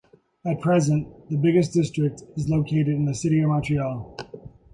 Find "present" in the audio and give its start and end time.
0.61-1.29